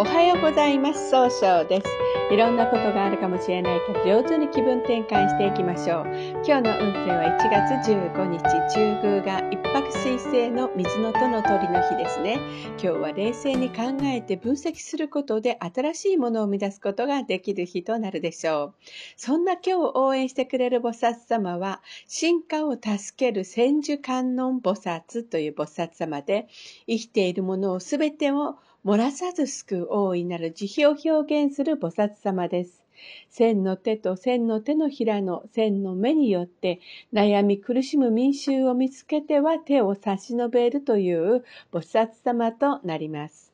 [0.00, 1.10] おはようございます。
[1.10, 1.86] 総称です。
[2.32, 6.06] いろんなことがあるかもしれないけど、上手に気分転換していきましょう。
[6.42, 8.42] 今日の運勢は1月15日、
[8.72, 12.38] 中宮が一泊水星の水のとの鳥の日ですね。
[12.78, 18.74] 今日は冷静に考えて分析することで新しいものを生み出すことができる日となるでしょう。
[19.18, 26.48] そんな今日を応援してくれる菩薩様は、進化を助ける千手観音菩薩という菩薩様で、
[26.86, 32.82] 生きているものをすべてを漏らさず救う大いなる慈悲を表現する菩薩様です。
[33.28, 36.80] 千の手と千の手のひらの千の目によって
[37.12, 43.52] 悩み苦しむ民衆を見つけては手を差し伸べるという菩薩様となります。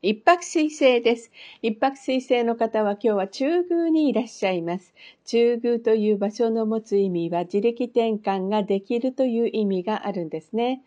[0.00, 1.32] 一泊水星です。
[1.60, 4.94] 一泊水星の方は今日は中宮にいらっしゃいます。
[5.24, 10.82] 中宮という場所の持つ意味は自力転換ができるという意味があるんですね。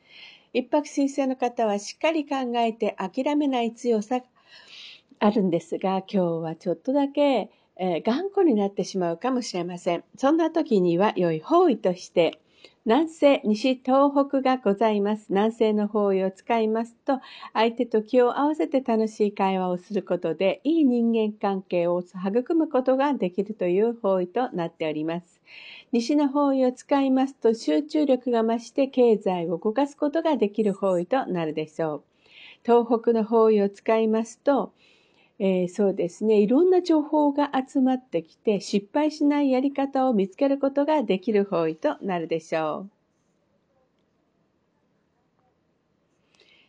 [0.53, 4.25] 一泊水星の方はしっかり考えて諦めない強さが
[5.19, 10.03] あるんですが、今日はちょっとだけ、えー、頑固になってしまうかもしれません。
[10.17, 12.41] そんな時には良い方位として、
[12.83, 15.27] 南西、西、東北がございます。
[15.29, 17.19] 南西の方位を使いますと、
[17.53, 25.41] 相手と気を合わせて楽しい会話をすることで、いい人間関係を育むことができるという方位となっております。
[25.91, 32.03] 西の方位を使いますと集中力が増して経済を動かすことができる方位となるでしょう。
[32.65, 34.73] 東北の方位を使いますと、
[35.43, 42.89] えー、そうですね、いろんな情報が集まってきて失敗しないやり方を見つけることができる方位となるでしょう。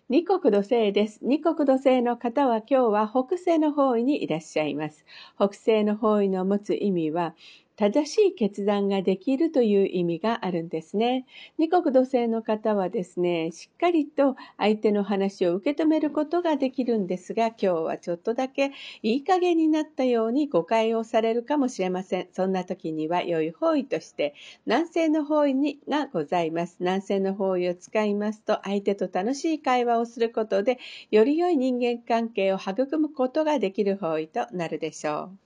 [0.08, 1.20] 二国土星です。
[1.20, 5.04] 二国土星の方は今日は北西の方位にいらっしゃいます。
[5.36, 7.34] 北西の方位の持つ意味は、
[7.76, 11.26] 正しい決断ができるという意味があるんですね。
[11.58, 22.28] 二国土星の方はですね、しっかりと相手の話を受け止めることができるんですが、今日はちょっとだけいい加減になったように誤解をされるかもしれません。
[22.32, 24.34] そんな時には良い方位として、
[24.66, 26.76] 南西の方位にがございます。
[26.80, 30.78] 南西の方位を使いますと、相手と楽しい会話をすることで、
[31.10, 35.41] より良い人間関係を育むことができる方位となるでしょう。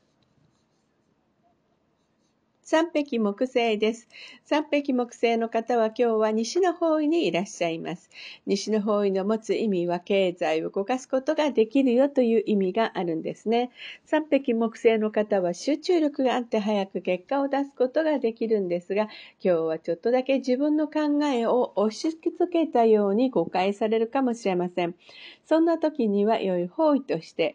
[2.69, 4.09] 三匹木星です。
[4.45, 8.11] 三匹木星の方は今日は西の方位にいらっしゃいます。
[8.45, 13.71] 西の方位の持つ意味は経済を動かすことができるよという意味があるんですね。
[14.05, 19.11] 三匹木星の方は集中力があって早く結果を出すことができるんですが、今
[19.41, 24.97] 日はちょっとだけ自分の考えを押し付けたように誤解されるかもしれません。
[25.45, 27.55] そんな時には良い方位として、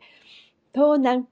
[0.73, 1.27] 東南、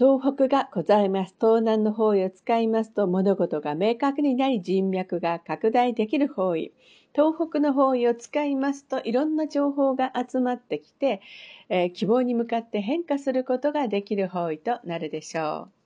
[0.00, 1.34] 東北がございます。
[1.38, 6.72] 東南の方位を使いますと物事が明確になり人脈が拡大できる方位。
[7.14, 11.20] 東北の方位を使いますといろんな情報が集まってきて、
[11.68, 15.79] えー、希望に向かって変化することができる方位となるでしょう。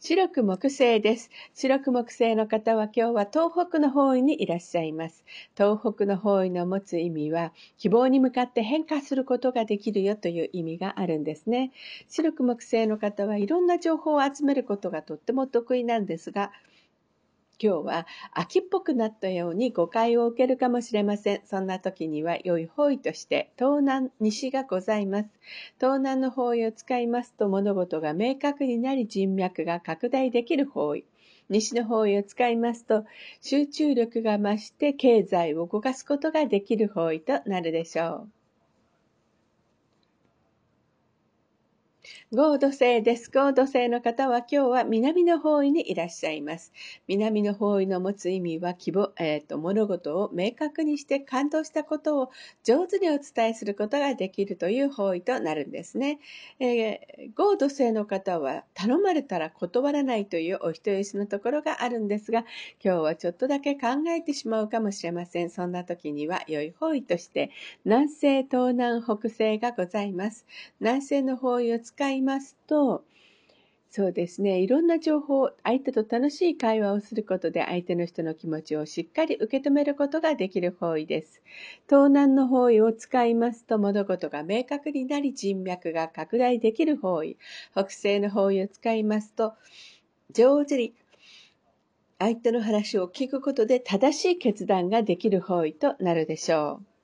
[0.00, 1.30] 白く木星です。
[1.54, 5.24] 白く木星の方は今日は東北の方位にいらっしゃいます。
[5.56, 11.72] 東北の方位の持つ意味は、希望に向かって変化することができるよという意味があるんですね。
[12.08, 16.52] 白く木星の方はいろんな情報を集めることがとっても得意なんですが、
[17.60, 21.40] 今日は秋っぽくなったように誤解を受けるかもしれません。
[21.44, 25.28] そんな時には良い方位として東南、西がございます。
[25.80, 31.04] 東南の方位を使いますと物事が明確になり人脈が拡大できる方位。
[31.48, 33.04] 西の方位を使いますと
[33.40, 38.37] 集中力が増して経済を動かすことができる方位となるでしょう。
[42.32, 43.30] 合土星です。
[43.30, 46.72] 合土星の方は今日は南の方位にいらっしゃいます。
[47.06, 52.30] 南の方位の持つ意味は希望、えーと、物事を明確にして感動したことを
[52.64, 56.20] 上手にお伝えすることができるという方位となるんですね。
[56.60, 62.44] えー、合土星の方は頼まれたら断らないというお人よしのところがあるんですが、
[62.84, 65.50] 今日はちょっとだけ考えてしまうかもしれません。
[65.50, 67.50] そんな時には良い方位として
[67.84, 70.46] 南西、東南、北西がございます。
[70.80, 73.04] 南西の方位を使いいますと、
[73.90, 74.60] そうですね。
[74.60, 81.42] いろんな情報、相手と楽しい会話をすることで相手の人の気持ちをしっかり受け止めることができる方位です。
[81.88, 87.38] 東南の方位を使いますと物事が明確になり人脈が拡大できる方位。
[87.72, 89.54] 北西の方位を使いますと
[90.30, 90.94] 上手に
[92.18, 96.97] 相手の話を聞くことで正しい決断ができる方位となるでしょう。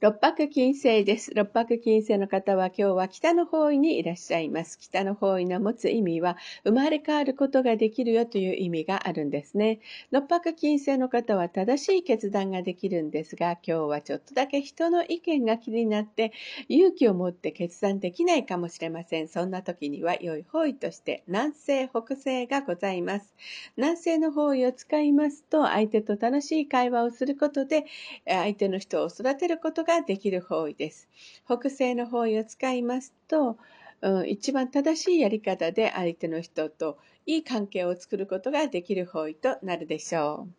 [0.00, 1.34] 六白金星です。
[1.34, 4.78] 六白金星の方は今日は北の方位にいらっしゃいます。
[4.78, 9.80] 北の方位の持つ意味は生まれ変わることができるよという意味があるんですね。
[10.12, 16.30] 六白金星の方は正しい決断ができるんですが、今日はちょっとだけ人の意見が気になって
[16.68, 19.26] 勇気を持って決断できないかもしれません。
[19.26, 23.34] そんな時には良い方位として南西、北西がございます。
[23.76, 27.84] 南西の方位を使いますと相手と楽しい会話をすることで
[28.28, 31.08] 相手の人を育てることがができる方位です。
[31.46, 33.56] 北西の方位を使いますと、
[34.02, 40.57] うん、一番正しいやり方で相手の人といい関係を作ることができる方位となるでしょう。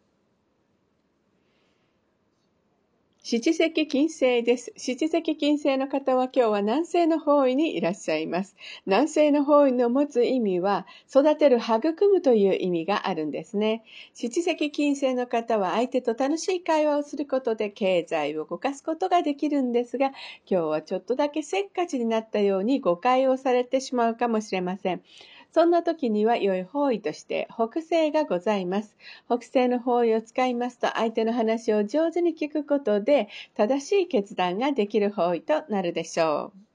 [3.22, 4.72] 七石金星です。
[4.78, 8.56] 七石金星の方は今日は南西の方位にいらっしゃいます。
[8.86, 13.84] 南西の方位の持つ意味は、育てる、育むという意味があるんですね。
[14.14, 20.12] 七石金星の方は相手と楽しい会話をすることで経済を動かすことができるんですが、
[20.50, 25.02] 今日はちょっとだけせっかちになったように誤解をされてしまうかもしれません。
[25.52, 28.98] そんな時には良い方位として北西がございます。
[29.28, 36.69] 北西の方位を使いますと相手の話を上手に聞くことで正しい決断ができる方位となるでしょう。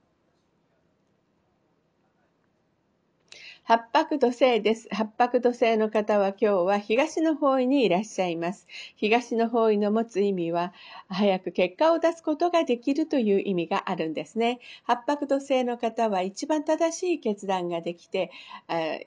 [3.67, 4.87] 八白土星です。
[4.91, 8.67] 八白土星の方は今日は東の方位にいらっしゃいます。
[8.95, 10.71] 東の方位の持つ意味は、
[11.09, 14.59] 早く結果を出すことができるという意味があるんですね。
[14.83, 18.29] 八白土星の方は一番正しい決断ができて、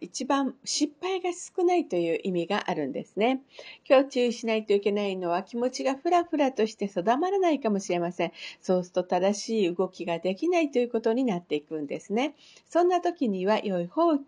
[0.01, 3.41] 一番失敗が少ないという意味があるんですね。
[3.89, 8.33] 今日注意しないといけないのは気持ちがふらふらとして定まらないかもしれません。
[8.61, 12.35] そうすると正しい動きができないということになっていくんですね。
[12.69, 14.19] そんな時には良い方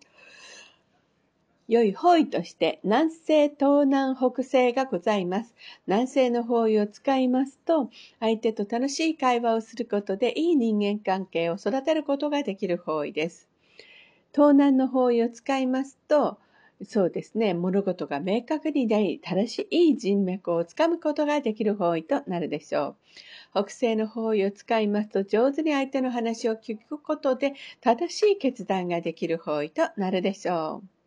[1.70, 5.54] 良い方位として南西、東南、北西がございます。
[5.86, 13.48] 南西の方位を使いますと、相手と楽しい会話をすることでいい人間関係を育てることができる方位です。
[14.34, 16.38] 東南の方位を使いますと、
[16.82, 22.96] そうですね、物事が明確になり、正しい人脈をつかむことができる方位となるでしょ
[23.54, 23.66] う。
[23.66, 30.99] 北西の方位を使いますと、上手に相手の話を聞くことで、正しい決断ができる方位となるでしょう。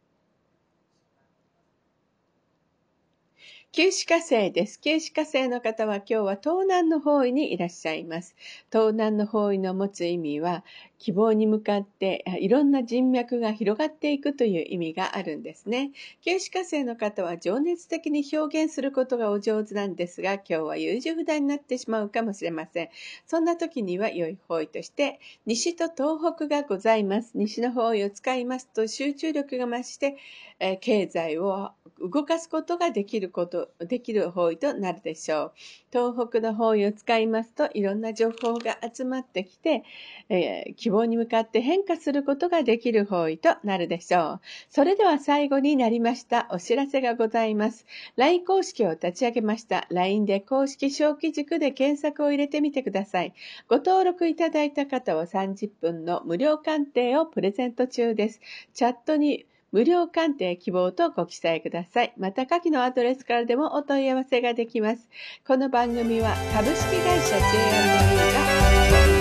[3.75, 4.79] 九死火星です。
[4.79, 8.35] 九死火星の方は今日は東南の方位にいらっしゃいます。
[8.71, 10.63] 東南の方位の持つ意味は、
[10.99, 15.91] 希望に向かっていろんな人脈が広がっていくという意味があるんですね。
[16.21, 22.89] 九死火星の方は情熱的に表現することがお上手なんですが、今日は優柔不断になってしまうかもしれません。
[23.25, 27.31] そんな時には良い方位として、西と東北がございます。
[27.33, 30.15] 西の方位を使いますと集中力が増して、
[30.59, 35.51] え経済を動かすことができること、できる方位となるでしょう。
[35.91, 39.83] 東北の方位を使いますと、いろんな情報が集まってきて、
[40.29, 44.41] えー、希望に向かって変化することができる方位となるでしょう。
[44.69, 46.47] それでは最後になりました。
[46.51, 47.85] お知らせがございます。
[48.15, 49.87] LINE 公式を立ち上げました。
[49.89, 53.33] LINE で公式小規塾で検索を入れてみてください。
[53.67, 58.41] ご登録いただいた方は30分の無料鑑定をプレゼント中です。
[58.73, 62.13] チャットに無料鑑定希望とご記載ください。
[62.17, 65.09] また、下記のアドレスからでもお問い合わせができます。
[65.47, 69.12] この番組は株式会社 J&A が